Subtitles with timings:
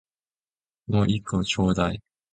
[0.87, 2.01] もう一個ちょうだい